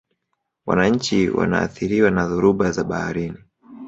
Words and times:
wananchi 0.65 1.29
wanaathiriwa 1.29 2.11
na 2.11 2.27
dhoruba 2.27 2.71
za 2.71 2.83
baharini 2.83 3.37